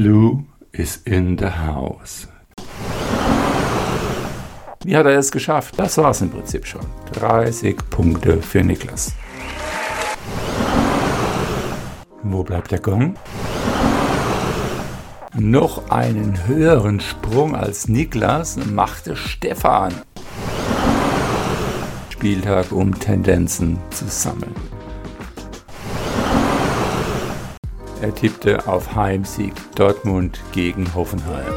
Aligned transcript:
Blue 0.00 0.44
is 0.70 1.02
in 1.06 1.36
the 1.36 1.50
house. 1.50 2.28
Wie 4.84 4.96
hat 4.96 5.06
er 5.06 5.18
es 5.18 5.32
geschafft? 5.32 5.74
Das 5.76 5.98
war 5.98 6.12
es 6.12 6.20
im 6.20 6.30
Prinzip 6.30 6.66
schon. 6.66 6.82
30 7.14 7.76
Punkte 7.90 8.40
für 8.40 8.62
Niklas. 8.62 9.12
Wo 12.22 12.44
bleibt 12.44 12.70
der 12.70 12.78
Gong? 12.78 13.16
Noch 15.34 15.90
einen 15.90 16.46
höheren 16.46 17.00
Sprung 17.00 17.56
als 17.56 17.88
Niklas 17.88 18.56
machte 18.56 19.16
Stefan. 19.16 19.92
Spieltag, 22.10 22.70
um 22.70 22.96
Tendenzen 22.96 23.80
zu 23.90 24.04
sammeln. 24.06 24.77
Er 28.00 28.14
tippte 28.14 28.68
auf 28.68 28.94
Heimsieg 28.94 29.52
Dortmund 29.74 30.40
gegen 30.52 30.94
Hoffenheim. 30.94 31.52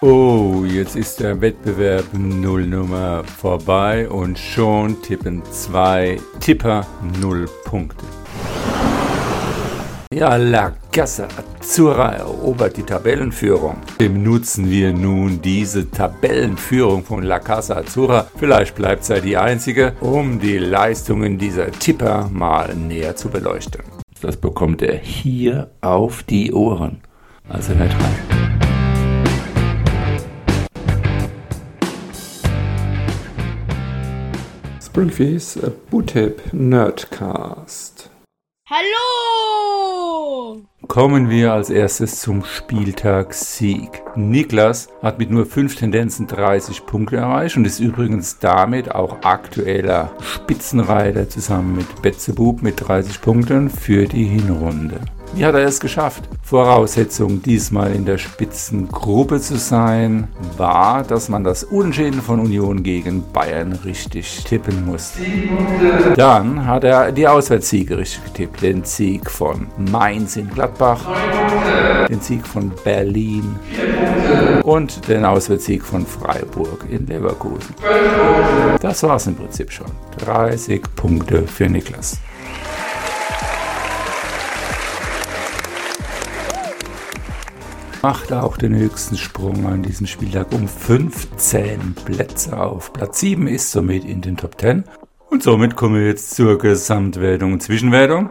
Oh, 0.00 0.64
jetzt 0.64 0.96
ist 0.96 1.20
der 1.20 1.40
Wettbewerb 1.40 2.06
Nullnummer 2.12 3.22
vorbei 3.22 4.08
und 4.08 4.36
schon 4.36 5.00
tippen 5.02 5.44
zwei 5.52 6.18
Tipper 6.40 6.84
null 7.20 7.48
Punkte. 7.64 8.04
Ja, 10.12 10.34
La 10.34 10.72
Casa 10.90 11.28
Azzurra 11.38 12.14
erobert 12.14 12.76
die 12.76 12.82
Tabellenführung. 12.82 13.76
Dem 14.00 14.24
nutzen 14.24 14.68
wir 14.68 14.92
nun 14.92 15.40
diese 15.40 15.88
Tabellenführung 15.88 17.04
von 17.04 17.22
La 17.22 17.38
Casa 17.38 17.76
Azzurra. 17.76 18.26
Vielleicht 18.34 18.74
bleibt 18.74 19.04
sie 19.04 19.20
die 19.20 19.36
einzige, 19.36 19.92
um 20.00 20.40
die 20.40 20.58
Leistungen 20.58 21.38
dieser 21.38 21.70
Tipper 21.70 22.28
mal 22.32 22.74
näher 22.74 23.14
zu 23.14 23.28
beleuchten. 23.28 23.84
Das 24.20 24.36
bekommt 24.36 24.82
er 24.82 24.96
hier 24.96 25.70
auf 25.80 26.24
die 26.24 26.52
Ohren. 26.52 27.02
Also 27.48 27.72
hört 27.74 27.92
rein. 27.92 28.16
Springfields 34.82 35.56
Bootip 35.88 36.52
Nerdcast. 36.52 38.09
Hallo! 38.72 40.62
Kommen 40.86 41.28
wir 41.28 41.52
als 41.52 41.70
erstes 41.70 42.20
zum 42.20 42.44
Spieltag 42.44 43.34
Sieg. 43.34 44.00
Niklas 44.14 44.90
hat 45.02 45.18
mit 45.18 45.28
nur 45.28 45.44
5 45.44 45.74
Tendenzen 45.74 46.28
30 46.28 46.86
Punkte 46.86 47.16
erreicht 47.16 47.56
und 47.56 47.64
ist 47.64 47.80
übrigens 47.80 48.38
damit 48.38 48.94
auch 48.94 49.22
aktueller 49.24 50.12
Spitzenreiter 50.20 51.28
zusammen 51.28 51.78
mit 51.78 52.00
Betzebub 52.00 52.62
mit 52.62 52.86
30 52.86 53.20
Punkten 53.20 53.70
für 53.70 54.06
die 54.06 54.26
Hinrunde. 54.26 55.00
Wie 55.32 55.44
hat 55.44 55.54
er 55.54 55.64
es 55.64 55.78
geschafft? 55.78 56.28
Voraussetzung, 56.42 57.40
diesmal 57.40 57.94
in 57.94 58.04
der 58.04 58.18
Spitzengruppe 58.18 59.40
zu 59.40 59.56
sein, 59.58 60.26
war, 60.56 61.04
dass 61.04 61.28
man 61.28 61.44
das 61.44 61.62
Unentschieden 61.62 62.20
von 62.20 62.40
Union 62.40 62.82
gegen 62.82 63.22
Bayern 63.32 63.78
richtig 63.84 64.42
tippen 64.42 64.84
musste. 64.84 65.20
Dann 66.16 66.66
hat 66.66 66.82
er 66.82 67.12
die 67.12 67.28
Auswärtssiege 67.28 67.96
richtig 67.96 68.24
getippt. 68.24 68.62
Den 68.62 68.84
Sieg 68.84 69.30
von 69.30 69.68
Mainz 69.78 70.36
in 70.36 70.50
Gladbach, 70.50 71.00
den 72.08 72.20
Sieg 72.20 72.44
von 72.44 72.72
Berlin 72.82 73.54
und 74.64 75.08
den 75.08 75.24
Auswärtssieg 75.24 75.84
von 75.84 76.04
Freiburg 76.04 76.86
in 76.90 77.06
Leverkusen. 77.06 77.74
Das 78.80 79.02
war 79.04 79.14
es 79.16 79.28
im 79.28 79.36
Prinzip 79.36 79.70
schon. 79.70 79.86
30 80.18 80.82
Punkte 80.96 81.46
für 81.46 81.68
Niklas. 81.68 82.18
Machte 88.02 88.42
auch 88.42 88.56
den 88.56 88.74
höchsten 88.74 89.16
Sprung 89.16 89.66
an 89.66 89.82
diesem 89.82 90.06
Spieltag 90.06 90.52
um 90.52 90.68
15 90.68 91.94
Plätze 91.94 92.58
auf. 92.58 92.92
Platz 92.92 93.20
7 93.20 93.46
ist 93.46 93.70
somit 93.70 94.04
in 94.04 94.20
den 94.20 94.36
Top 94.36 94.60
10. 94.60 94.84
Und 95.28 95.42
somit 95.42 95.76
kommen 95.76 95.96
wir 95.96 96.06
jetzt 96.06 96.34
zur 96.34 96.58
Gesamtwertung 96.58 97.52
und 97.54 97.62
Zwischenwertung. 97.62 98.30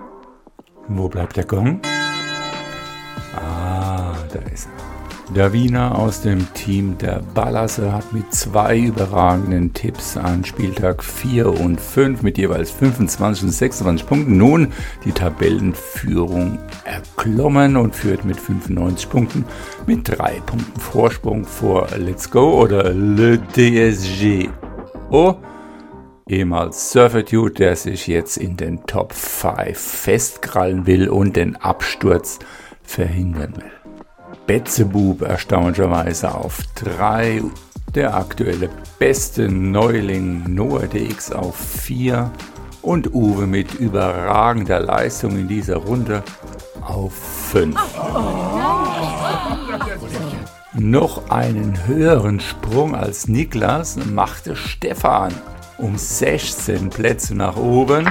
Wo 0.88 1.07
bleibt 1.07 1.38
der 1.38 1.45
Gong? 1.45 1.81
Ah, 3.35 4.16
da 4.33 4.39
ist 4.51 4.67
er. 4.67 4.98
Davina 5.34 5.94
aus 5.94 6.22
dem 6.22 6.51
Team 6.56 6.97
der 6.97 7.22
Ballasse 7.35 7.94
hat 7.94 8.12
mit 8.13 8.34
zwei 8.34 8.79
überragenden 8.79 9.73
Tipps 9.73 10.17
an 10.17 10.44
Spieltag 10.44 11.03
4 11.03 11.47
und 11.62 11.79
5 11.79 12.23
mit 12.23 12.40
jeweils 12.40 12.72
25 12.72 13.44
und 13.44 13.51
26 13.51 14.07
Punkten 14.07 14.38
nun 14.38 14.69
die 15.06 15.12
Tabellenführung 15.12 16.57
erklommen 16.84 17.78
und 17.78 17.95
führt 17.95 18.25
mit 18.25 18.39
95 18.39 19.07
Punkten 19.09 19.45
mit 19.85 20.09
drei 20.09 20.41
Punkten 20.47 20.79
Vorsprung 20.79 21.45
vor 21.45 21.88
Let's 21.95 22.31
Go 22.31 22.62
oder 22.62 22.91
Le 22.91 23.38
DSG. 23.38 24.50
Oh, 25.12 25.35
ehemals 26.28 26.91
Surferdude, 26.91 27.53
der 27.53 27.75
sich 27.75 28.07
jetzt 28.07 28.38
in 28.38 28.57
den 28.57 28.84
Top 28.88 29.13
5 29.13 29.78
festkrallen 29.78 30.88
will 30.88 31.07
und 31.07 31.35
den 31.35 31.56
Absturz 31.56 32.39
verhindern 32.81 33.53
will. 33.57 33.78
Betzebub 34.49 35.21
erstaunlicherweise 35.21 36.33
auf 36.33 36.63
3, 36.73 37.43
der 37.93 38.15
aktuelle 38.15 38.67
beste 38.97 39.47
Neuling 39.47 40.51
Noah 40.51 40.87
DX 40.87 41.31
auf 41.33 41.55
4 41.55 42.31
und 42.81 43.13
Uwe 43.13 43.45
mit 43.45 43.75
überragender 43.75 44.79
Leistung 44.79 45.38
in 45.38 45.47
dieser 45.47 45.75
Runde 45.75 46.23
auf 46.81 47.13
5. 47.51 47.79
Noch 50.73 51.29
einen 51.29 51.85
höheren 51.85 52.39
Sprung 52.39 52.95
als 52.95 53.27
Niklas 53.27 53.97
machte 54.03 54.55
Stefan 54.55 55.31
um 55.77 55.95
16 55.95 56.89
Plätze 56.89 57.35
nach 57.35 57.55
oben. 57.55 58.09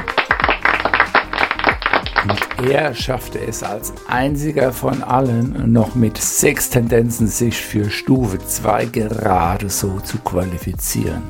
Er 2.67 2.93
schaffte 2.93 3.39
es 3.39 3.63
als 3.63 3.93
einziger 4.09 4.73
von 4.73 5.05
allen 5.05 5.73
noch 5.73 5.95
mit 5.95 6.19
sechs 6.19 6.69
Tendenzen 6.71 7.29
sich 7.29 7.57
für 7.57 7.89
Stufe 7.89 8.39
2 8.39 8.87
gerade 8.87 9.71
so 9.71 10.01
zu 10.01 10.19
qualifizieren. 10.19 11.23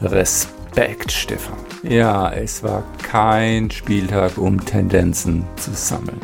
Respekt, 0.00 1.12
Stefan. 1.12 1.58
Ja, 1.82 2.32
es 2.32 2.62
war 2.62 2.82
kein 3.02 3.70
Spieltag, 3.70 4.38
um 4.38 4.64
Tendenzen 4.64 5.44
zu 5.56 5.72
sammeln. 5.74 6.20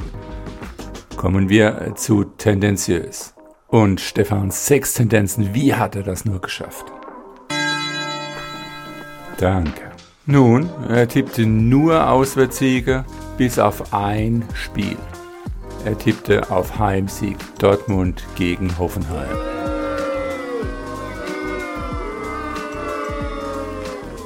Kommen 1.19 1.51
wir 1.51 1.93
zu 1.95 2.25
tendenziös. 2.25 3.35
Und 3.67 4.01
Stefans 4.01 4.67
sechs 4.67 4.95
Tendenzen, 4.95 5.53
wie 5.53 5.75
hat 5.75 5.97
er 5.97 6.03
das 6.03 6.25
nur 6.25 6.41
geschafft? 6.41 6.87
Danke. 9.37 9.83
Nun, 10.25 10.71
er 10.89 11.07
tippte 11.07 11.45
nur 11.45 12.09
Auswärtssiege 12.11 13.05
bis 13.39 13.59
auf 13.59 13.95
ein 13.95 14.45
Spiel. 14.53 14.99
Er 15.85 15.97
tippte 15.97 16.51
auf 16.51 16.79
Heimsieg 16.79 17.39
Dortmund 17.59 18.23
gegen 18.37 18.77
Hoffenheim. 18.79 19.37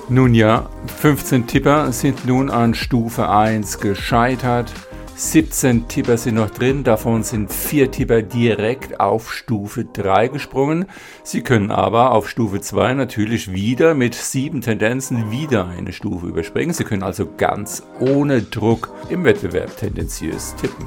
Nun 0.09 0.35
ja, 0.35 0.69
15 1.01 1.47
Tipper 1.47 1.93
sind 1.93 2.27
nun 2.27 2.51
an 2.51 2.75
Stufe 2.75 3.29
1 3.29 3.79
gescheitert. 3.79 4.73
17 5.15 5.89
Tipper 5.89 6.17
sind 6.17 6.37
noch 6.37 6.51
drin, 6.51 6.85
davon 6.85 7.23
sind 7.23 7.53
4 7.53 7.91
Tipper 7.91 8.23
direkt 8.23 9.01
auf 9.01 9.33
Stufe 9.33 9.85
3 9.85 10.29
gesprungen. 10.29 10.87
Sie 11.23 11.43
können 11.43 11.71
aber 11.71 12.13
auf 12.13 12.29
Stufe 12.29 12.61
2 12.61 12.95
natürlich 12.95 13.53
wieder 13.53 13.95
mit 13.95 14.15
7 14.15 14.61
Tendenzen 14.61 15.31
wieder 15.31 15.69
eine 15.69 15.93
Stufe 15.93 16.27
überspringen. 16.27 16.73
Sie 16.73 16.85
können 16.85 17.03
also 17.03 17.29
ganz 17.37 17.83
ohne 18.01 18.43
Druck 18.43 18.93
im 19.11 19.25
Wettbewerb 19.25 19.77
tendenziös 19.77 20.55
tippen. 20.57 20.87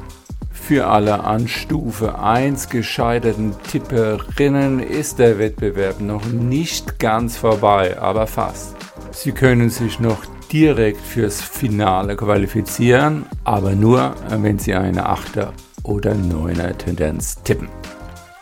Für 0.51 0.87
alle 0.87 1.23
an 1.23 1.47
Stufe 1.47 2.17
1 2.17 2.69
gescheiterten 2.69 3.53
Tipperinnen 3.71 4.79
ist 4.79 5.19
der 5.19 5.37
Wettbewerb 5.37 6.01
noch 6.01 6.25
nicht 6.25 6.97
ganz 6.97 7.37
vorbei, 7.37 7.99
aber 7.99 8.25
fast. 8.25 8.75
Sie 9.11 9.31
können 9.31 9.69
sich 9.69 9.99
noch 9.99 10.25
direkt 10.51 11.01
fürs 11.01 11.41
Finale 11.41 12.15
qualifizieren, 12.15 13.25
aber 13.43 13.71
nur, 13.71 14.15
wenn 14.29 14.59
Sie 14.59 14.73
eine 14.73 15.07
8er 15.07 15.49
oder 15.83 16.13
9er 16.13 16.77
Tendenz 16.77 17.41
tippen. 17.43 17.69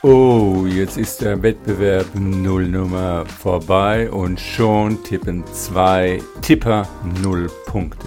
Oh, 0.02 0.66
jetzt 0.68 0.98
ist 0.98 1.22
der 1.22 1.42
Wettbewerb 1.42 2.08
Nullnummer 2.14 3.26
vorbei 3.26 4.12
und 4.12 4.38
schon 4.38 5.02
tippen 5.04 5.46
zwei 5.54 6.22
Tipper 6.42 6.88
null 7.22 7.50
Punkte. 7.68 8.06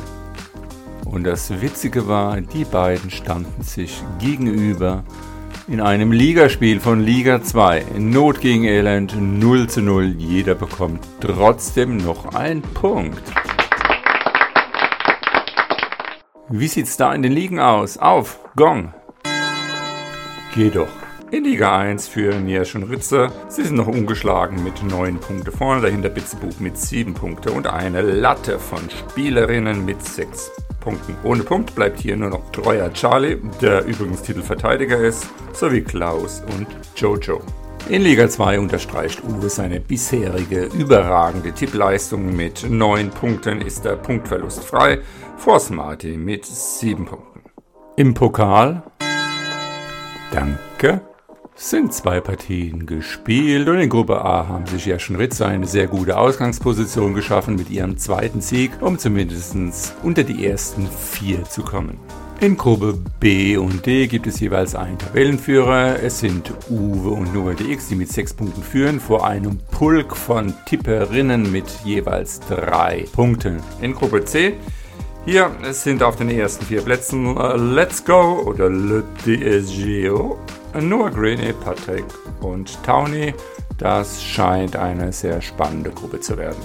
Und 1.06 1.24
das 1.24 1.62
Witzige 1.62 2.06
war, 2.06 2.38
die 2.40 2.66
beiden 2.66 3.10
standen 3.10 3.62
sich 3.62 4.02
gegenüber 4.18 5.04
in 5.68 5.80
einem 5.80 6.12
Ligaspiel 6.12 6.80
von 6.80 7.00
Liga 7.00 7.42
2. 7.42 7.86
Not 7.98 8.40
gegen 8.40 8.64
Elend 8.64 9.16
0 9.18 9.66
zu 9.66 9.80
0. 9.80 10.14
Jeder 10.18 10.54
bekommt 10.54 11.00
trotzdem 11.20 11.96
noch 11.96 12.34
einen 12.34 12.60
Punkt. 12.60 13.22
Wie 16.48 16.68
sieht's 16.68 16.96
da 16.96 17.12
in 17.12 17.22
den 17.22 17.32
Ligen 17.32 17.58
aus? 17.58 17.98
Auf, 17.98 18.38
Gong! 18.54 18.94
Geh 20.54 20.70
doch. 20.70 20.86
In 21.32 21.42
Liga 21.42 21.76
1 21.76 22.06
führen 22.06 22.44
Niersch 22.44 22.76
und 22.76 22.84
Ritze. 22.84 23.32
Sie 23.48 23.64
sind 23.64 23.74
noch 23.74 23.88
ungeschlagen 23.88 24.62
mit 24.62 24.80
9 24.80 25.18
Punkte 25.18 25.50
vorne, 25.50 25.82
dahinter 25.82 26.08
Bitzebub 26.08 26.60
mit 26.60 26.78
7 26.78 27.14
Punkte 27.14 27.50
und 27.50 27.66
eine 27.66 28.00
Latte 28.00 28.60
von 28.60 28.78
Spielerinnen 28.88 29.84
mit 29.84 30.00
6 30.04 30.52
Punkten. 30.78 31.16
Ohne 31.24 31.42
Punkt 31.42 31.74
bleibt 31.74 31.98
hier 31.98 32.16
nur 32.16 32.30
noch 32.30 32.48
treuer 32.52 32.92
Charlie, 32.92 33.38
der 33.60 33.84
übrigens 33.84 34.22
Titelverteidiger 34.22 34.98
ist, 34.98 35.26
sowie 35.52 35.80
Klaus 35.80 36.44
und 36.56 36.68
Jojo. 36.94 37.42
In 37.88 38.02
Liga 38.02 38.28
2 38.28 38.58
unterstreicht 38.58 39.22
Uwe 39.22 39.48
seine 39.48 39.78
bisherige 39.78 40.64
überragende 40.64 41.52
Tippleistung. 41.52 42.34
Mit 42.34 42.68
9 42.68 43.10
Punkten 43.10 43.60
ist 43.60 43.84
der 43.84 43.94
Punktverlust 43.94 44.64
frei 44.64 44.98
vor 45.36 45.60
Smarty 45.60 46.16
mit 46.16 46.44
7 46.44 47.04
Punkten. 47.04 47.40
Im 47.96 48.14
Pokal 48.14 48.82
Danke 50.32 51.00
sind 51.54 51.92
zwei 51.94 52.20
Partien 52.20 52.84
gespielt 52.84 53.68
und 53.68 53.78
in 53.78 53.88
Gruppe 53.88 54.22
A 54.22 54.48
haben 54.48 54.66
sich 54.66 54.86
ja 54.86 54.98
schon 54.98 55.16
Ritze 55.16 55.46
eine 55.46 55.66
sehr 55.66 55.86
gute 55.86 56.18
Ausgangsposition 56.18 57.14
geschaffen 57.14 57.56
mit 57.56 57.70
ihrem 57.70 57.96
zweiten 57.96 58.40
Sieg, 58.40 58.72
um 58.80 58.98
zumindest 58.98 59.94
unter 60.02 60.24
die 60.24 60.46
ersten 60.46 60.86
vier 60.88 61.44
zu 61.44 61.62
kommen. 61.62 61.98
In 62.40 62.58
Gruppe 62.58 62.98
B 63.18 63.56
und 63.56 63.86
D 63.86 64.08
gibt 64.08 64.26
es 64.26 64.40
jeweils 64.40 64.74
einen 64.74 64.98
Tabellenführer. 64.98 66.02
Es 66.02 66.18
sind 66.18 66.52
Uwe 66.68 67.08
und 67.08 67.32
Noah 67.32 67.54
DX, 67.54 67.88
die 67.88 67.94
mit 67.94 68.12
sechs 68.12 68.34
Punkten 68.34 68.62
führen, 68.62 69.00
vor 69.00 69.26
einem 69.26 69.58
Pulk 69.70 70.14
von 70.14 70.52
Tipperinnen 70.66 71.50
mit 71.50 71.64
jeweils 71.82 72.40
drei 72.40 73.06
Punkten. 73.14 73.62
In 73.80 73.94
Gruppe 73.94 74.26
C 74.26 74.58
hier 75.26 75.50
sind 75.72 76.04
auf 76.04 76.14
den 76.16 76.30
ersten 76.30 76.64
vier 76.64 76.82
Plätzen 76.82 77.36
uh, 77.36 77.56
Let's 77.56 78.04
Go 78.04 78.44
oder 78.46 78.70
Le 78.70 79.02
DSGO 79.24 80.38
Noah 80.80 81.10
Greene, 81.10 81.52
Patrick 81.52 82.04
und 82.40 82.82
Townie. 82.84 83.34
Das 83.76 84.22
scheint 84.22 84.76
eine 84.76 85.12
sehr 85.12 85.42
spannende 85.42 85.90
Gruppe 85.90 86.20
zu 86.20 86.38
werden. 86.38 86.62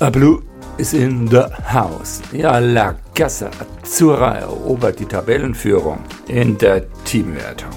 A 0.00 0.10
Blue 0.10 0.42
is 0.76 0.92
in 0.92 1.26
the 1.26 1.42
house. 1.72 2.22
Ja, 2.32 2.58
La 2.58 2.94
Casa 3.14 3.50
Azzurra 3.58 4.36
erobert 4.36 5.00
die 5.00 5.06
Tabellenführung 5.06 5.98
in 6.28 6.56
der 6.56 6.88
Teamwertung. 7.04 7.70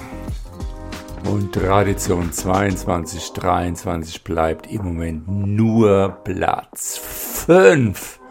Und 1.24 1.52
Tradition 1.52 2.30
22-23 2.30 4.22
bleibt 4.22 4.70
im 4.70 4.84
Moment 4.84 5.28
nur 5.28 6.16
Platz 6.24 6.98
5. 7.46 8.21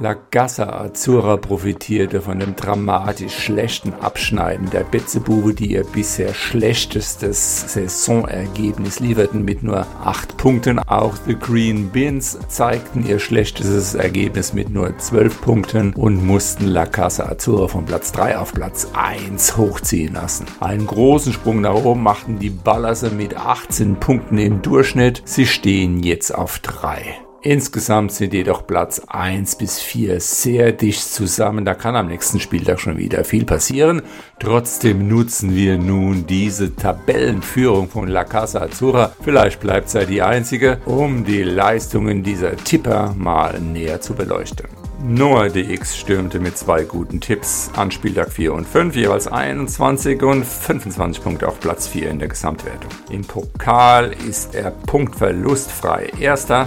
La 0.00 0.14
Gassa 0.14 0.80
Azzurra 0.80 1.36
profitierte 1.36 2.20
von 2.20 2.38
dem 2.38 2.54
dramatisch 2.54 3.36
schlechten 3.36 3.92
Abschneiden 3.94 4.70
der 4.70 4.84
Betzebube, 4.84 5.54
die 5.54 5.72
ihr 5.72 5.82
bisher 5.82 6.34
schlechtestes 6.34 7.72
Saisonergebnis 7.72 9.00
lieferten 9.00 9.44
mit 9.44 9.64
nur 9.64 9.84
8 10.04 10.36
Punkten. 10.36 10.78
Auch 10.78 11.14
The 11.26 11.34
Green 11.34 11.88
Bins 11.88 12.38
zeigten 12.46 13.04
ihr 13.04 13.18
schlechtestes 13.18 13.96
Ergebnis 13.96 14.52
mit 14.52 14.70
nur 14.70 14.96
12 14.96 15.40
Punkten 15.40 15.92
und 15.94 16.24
mussten 16.24 16.66
La 16.66 16.86
Casa 16.86 17.24
Azzurra 17.28 17.66
von 17.66 17.84
Platz 17.84 18.12
3 18.12 18.38
auf 18.38 18.54
Platz 18.54 18.86
1 18.92 19.56
hochziehen 19.56 20.14
lassen. 20.14 20.46
Einen 20.60 20.86
großen 20.86 21.32
Sprung 21.32 21.60
nach 21.60 21.74
oben 21.74 22.04
machten 22.04 22.38
die 22.38 22.50
Ballerse 22.50 23.10
mit 23.10 23.36
18 23.36 23.96
Punkten 23.96 24.38
im 24.38 24.62
Durchschnitt. 24.62 25.22
Sie 25.24 25.46
stehen 25.46 26.04
jetzt 26.04 26.32
auf 26.32 26.60
3. 26.60 27.27
Insgesamt 27.42 28.10
sind 28.10 28.34
jedoch 28.34 28.66
Platz 28.66 29.00
1 29.06 29.56
bis 29.56 29.78
4 29.78 30.20
sehr 30.20 30.72
dicht 30.72 31.02
zusammen. 31.02 31.64
Da 31.64 31.74
kann 31.74 31.94
am 31.94 32.08
nächsten 32.08 32.40
Spieltag 32.40 32.80
schon 32.80 32.98
wieder 32.98 33.22
viel 33.22 33.44
passieren. 33.44 34.02
Trotzdem 34.40 35.06
nutzen 35.06 35.54
wir 35.54 35.78
nun 35.78 36.26
diese 36.26 36.74
Tabellenführung 36.74 37.88
von 37.88 38.08
La 38.08 38.24
Casa 38.24 38.62
Azzurra. 38.62 39.12
Vielleicht 39.22 39.60
bleibt 39.60 39.88
sie 39.88 40.04
die 40.04 40.20
einzige, 40.20 40.78
um 40.84 41.24
die 41.24 41.44
Leistungen 41.44 42.24
dieser 42.24 42.56
Tipper 42.56 43.14
mal 43.16 43.60
näher 43.60 44.00
zu 44.00 44.14
beleuchten. 44.14 44.66
Noah 45.00 45.48
DX 45.48 45.96
stürmte 45.96 46.40
mit 46.40 46.58
zwei 46.58 46.82
guten 46.82 47.20
Tipps 47.20 47.70
an 47.76 47.92
Spieltag 47.92 48.32
4 48.32 48.52
und 48.52 48.66
5, 48.66 48.96
jeweils 48.96 49.28
21 49.28 50.20
und 50.24 50.44
25 50.44 51.22
Punkte 51.22 51.46
auf 51.46 51.60
Platz 51.60 51.86
4 51.86 52.10
in 52.10 52.18
der 52.18 52.26
Gesamtwertung. 52.26 52.90
Im 53.08 53.22
Pokal 53.22 54.12
ist 54.28 54.56
er 54.56 54.72
punktverlustfrei 54.72 56.10
Erster 56.18 56.66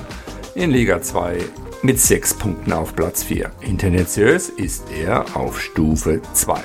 in 0.56 0.72
Liga 0.72 1.02
2 1.02 1.38
mit 1.82 2.00
6 2.00 2.36
Punkten 2.36 2.74
auf 2.74 2.96
Platz 2.96 3.24
4. 3.24 3.52
Intendenziös 3.62 4.50
ist 4.50 4.84
er 4.92 5.26
auf 5.36 5.60
Stufe 5.60 6.22
2. 6.34 6.56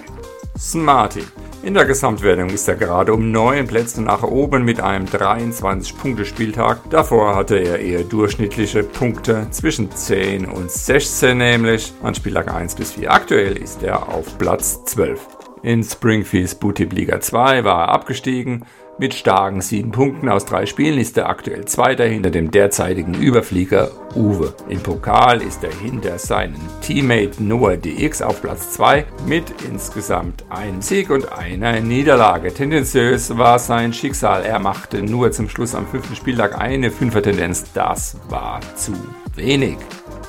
Smarty. 0.58 1.22
In 1.62 1.74
der 1.74 1.84
Gesamtwertung 1.84 2.50
ist 2.50 2.68
er 2.68 2.76
gerade 2.76 3.12
um 3.12 3.30
9 3.30 3.66
Plätze 3.66 4.02
nach 4.02 4.22
oben 4.22 4.64
mit 4.64 4.80
einem 4.80 5.06
23-Punkte-Spieltag. 5.06 6.78
Davor 6.90 7.34
hatte 7.34 7.56
er 7.56 7.78
eher 7.80 8.04
durchschnittliche 8.04 8.82
Punkte 8.82 9.46
zwischen 9.50 9.90
10 9.90 10.46
und 10.46 10.70
16 10.70 11.36
nämlich 11.36 11.92
an 12.02 12.14
Spieltag 12.14 12.52
1 12.52 12.74
bis 12.74 12.92
4. 12.92 13.12
Aktuell 13.12 13.56
ist 13.56 13.82
er 13.82 14.08
auf 14.08 14.38
Platz 14.38 14.84
12. 14.84 15.45
In 15.66 15.82
Springfields 15.82 16.54
Bootip 16.54 16.92
Liga 16.92 17.20
2 17.20 17.64
war 17.64 17.86
er 17.86 17.88
abgestiegen. 17.88 18.64
Mit 19.00 19.14
starken 19.14 19.60
sieben 19.60 19.90
Punkten 19.90 20.28
aus 20.28 20.44
drei 20.44 20.64
Spielen 20.64 20.96
ist 20.96 21.18
er 21.18 21.28
aktuell 21.28 21.64
Zweiter 21.64 22.04
hinter 22.04 22.30
dem 22.30 22.52
derzeitigen 22.52 23.14
Überflieger 23.14 23.90
Uwe. 24.14 24.54
Im 24.68 24.78
Pokal 24.78 25.42
ist 25.42 25.64
er 25.64 25.72
hinter 25.72 26.20
seinem 26.20 26.60
Teammate 26.82 27.42
Noah 27.42 27.76
DX 27.76 28.22
auf 28.22 28.42
Platz 28.42 28.74
2 28.74 29.06
mit 29.26 29.42
insgesamt 29.68 30.44
einem 30.50 30.82
Sieg 30.82 31.10
und 31.10 31.32
einer 31.32 31.80
Niederlage. 31.80 32.54
Tendenziös 32.54 33.36
war 33.36 33.58
sein 33.58 33.92
Schicksal. 33.92 34.44
Er 34.44 34.60
machte 34.60 35.02
nur 35.02 35.32
zum 35.32 35.48
Schluss 35.48 35.74
am 35.74 35.88
fünften 35.88 36.14
Spieltag 36.14 36.60
eine 36.60 36.92
Fünfer-Tendenz. 36.92 37.72
Das 37.72 38.18
war 38.28 38.60
zu 38.76 38.92
wenig. 39.34 39.78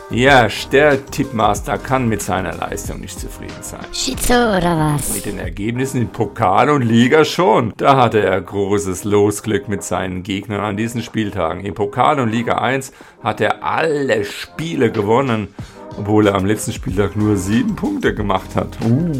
Ja, 0.10 0.48
der 0.72 1.06
Tippmaster 1.06 1.78
kann 1.78 2.08
mit 2.08 2.22
seiner 2.22 2.54
Leistung 2.54 3.02
nicht 3.02 3.20
zufrieden 3.20 3.62
sein. 3.62 3.84
Schizo 3.92 4.34
oder 4.34 4.96
was? 4.96 5.14
Mit 5.14 5.26
den 5.26 5.38
Ergebnissen 5.38 6.02
in 6.02 6.08
Pokal 6.08 6.70
und 6.70 6.82
Liga 6.82 7.26
schon. 7.26 7.74
Da 7.76 7.98
hatte 7.98 8.22
er 8.22 8.40
großes 8.40 9.04
Losglück 9.04 9.68
mit 9.68 9.84
seinen 9.84 10.24
Gegnern 10.24 10.62
an 10.62 10.78
diesen 10.78 11.02
Spieltagen. 11.02 11.66
In 11.66 11.74
Pokal 11.74 12.22
und 12.22 12.30
Liga 12.30 12.60
1 12.60 12.94
hat 13.22 13.42
er 13.42 13.66
alle 13.66 14.24
Spiele 14.24 14.94
gewonnen, 14.94 15.50
obwohl 15.98 16.28
er 16.28 16.36
am 16.36 16.46
letzten 16.46 16.72
Spieltag 16.72 17.18
nur 17.18 17.36
sieben 17.36 17.76
Punkte 17.76 18.16
gemacht 18.16 18.56
hat. 18.56 18.78
Uh. 18.86 19.12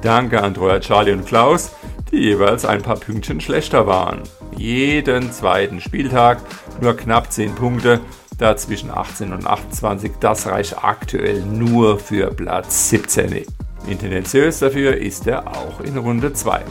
Danke 0.00 0.42
an 0.42 0.54
Treuer 0.54 0.80
Charlie 0.80 1.12
und 1.12 1.26
Klaus, 1.26 1.70
die 2.10 2.18
jeweils 2.18 2.64
ein 2.64 2.82
paar 2.82 2.96
Pünktchen 2.96 3.40
schlechter 3.40 3.86
waren. 3.86 4.22
Jeden 4.56 5.30
zweiten 5.30 5.80
Spieltag 5.80 6.38
nur 6.80 6.96
knapp 6.96 7.30
10 7.30 7.54
Punkte 7.54 8.00
da 8.38 8.56
zwischen 8.56 8.90
18 8.90 9.32
und 9.32 9.46
28. 9.46 10.12
Das 10.20 10.46
reicht 10.46 10.82
aktuell 10.82 11.42
nur 11.42 11.98
für 11.98 12.30
Platz 12.30 12.90
17. 12.90 13.44
Intendenziös 13.86 14.60
dafür 14.60 14.96
ist 14.96 15.26
er 15.26 15.46
auch 15.48 15.80
in 15.80 15.96
Runde 15.96 16.32
2. 16.32 16.62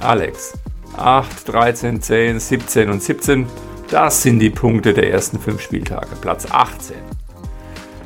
Alex. 0.00 0.52
8, 0.96 1.48
13, 1.48 2.02
10, 2.02 2.40
17 2.40 2.90
und 2.90 3.02
17. 3.02 3.46
Das 3.90 4.22
sind 4.22 4.38
die 4.38 4.50
Punkte 4.50 4.94
der 4.94 5.10
ersten 5.10 5.38
5 5.38 5.60
Spieltage. 5.60 6.08
Platz 6.20 6.46
18. 6.50 6.96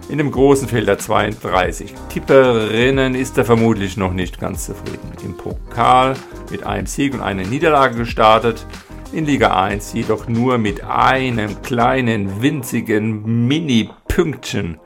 In 0.09 0.19
dem 0.19 0.31
großen 0.31 0.69
Feld 0.69 0.87
der 0.87 0.99
32 0.99 1.93
Tipperinnen 2.11 3.17
ist 3.17 3.37
er 3.39 3.45
vermutlich 3.45 3.97
noch 3.97 4.13
nicht 4.13 4.39
ganz 4.39 4.67
zufrieden. 4.67 5.13
Im 5.25 5.37
Pokal 5.37 6.15
mit 6.51 6.63
einem 6.63 6.87
Sieg 6.87 7.13
und 7.15 7.23
einer 7.23 7.43
Niederlage 7.43 7.97
gestartet 7.97 8.65
in 9.13 9.27
Liga 9.27 9.63
1 9.63 9.93
jedoch 9.93 10.29
nur 10.29 10.59
mit 10.59 10.83
einem 10.85 11.63
kleinen, 11.63 12.43
winzigen 12.43 13.47
Mini-Pünktchen 13.47 14.79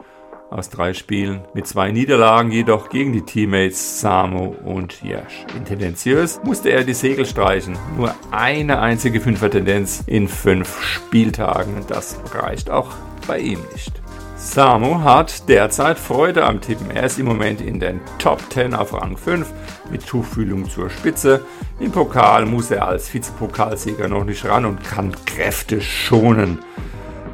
aus 0.51 0.69
drei 0.69 0.95
Spielen, 0.95 1.43
mit 1.55 1.67
zwei 1.67 1.93
Niederlagen 1.93 2.51
jedoch 2.51 2.89
gegen 2.89 3.13
die 3.13 3.23
Teammates 3.23 4.01
Samo 4.01 4.57
und 4.65 5.03
Jersch. 5.03 5.47
In 5.57 5.65
Tendenziös 5.65 6.41
musste 6.45 6.71
er 6.71 6.85
die 6.85 6.95
Segel 6.95 7.25
streichen, 7.25 7.79
nur 7.97 8.15
eine 8.33 8.81
einzige 8.81 9.21
Fünfer-Tendenz 9.21 10.03
in 10.07 10.27
fünf 10.27 10.83
Spieltagen, 10.83 11.85
das 11.89 12.19
reicht 12.35 12.71
auch 12.71 12.91
bei 13.27 13.39
ihm 13.39 13.61
nicht. 13.73 14.00
Samo 14.43 15.03
hat 15.03 15.51
derzeit 15.51 15.99
Freude 15.99 16.45
am 16.47 16.63
Tippen. 16.63 16.91
Er 16.91 17.05
ist 17.05 17.19
im 17.19 17.27
Moment 17.27 17.61
in 17.61 17.79
den 17.79 18.01
Top 18.19 18.41
10 18.51 18.75
auf 18.75 18.95
Rang 18.95 19.19
5 19.19 19.47
mit 19.91 20.07
Tuchfühlung 20.07 20.69
zur 20.69 20.89
Spitze. 20.89 21.45
Im 21.79 21.93
Pokal 21.93 22.47
muss 22.47 22.71
er 22.71 22.89
als 22.89 23.13
Vizepokalsieger 23.13 24.09
noch 24.09 24.25
nicht 24.25 24.47
ran 24.47 24.65
und 24.65 24.83
kann 24.83 25.15
Kräfte 25.27 25.83
schonen. 25.83 26.61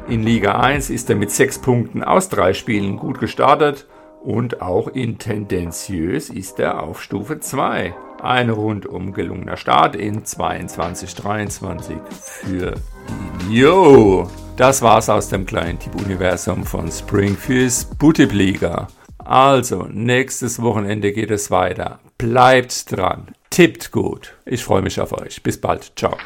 In 0.09 0.21
Liga 0.21 0.59
1 0.59 0.89
ist 0.89 1.09
er 1.09 1.15
mit 1.15 1.31
6 1.31 1.59
Punkten 1.59 2.03
aus 2.03 2.27
3 2.27 2.53
Spielen 2.53 2.97
gut 2.97 3.21
gestartet 3.21 3.87
und 4.21 4.61
auch 4.61 4.89
in 4.89 5.17
tendenziös 5.17 6.29
ist 6.29 6.59
er 6.59 6.83
auf 6.83 7.01
Stufe 7.01 7.39
2. 7.39 7.95
Ein 8.21 8.49
rundum 8.49 9.13
gelungener 9.13 9.57
Start 9.57 9.95
in 9.95 10.23
22-23 10.23 11.97
für. 12.09 12.73
Yo! 13.49 14.29
Das 14.55 14.81
war's 14.81 15.07
aus 15.07 15.29
dem 15.29 15.45
kleinen 15.45 15.77
Tipp-Universum 15.77 16.63
von 16.65 16.91
Springfields 16.91 17.85
Bootip 17.85 18.33
Liga. 18.33 18.87
Also, 19.23 19.87
nächstes 19.91 20.61
Wochenende 20.61 21.11
geht 21.11 21.29
es 21.29 21.51
weiter. 21.51 21.99
Bleibt 22.17 22.91
dran. 22.91 23.27
Tippt 23.51 23.91
gut. 23.91 24.33
Ich 24.45 24.63
freue 24.63 24.81
mich 24.81 24.99
auf 24.99 25.13
euch. 25.13 25.43
Bis 25.43 25.61
bald. 25.61 25.91
Ciao. 25.95 26.17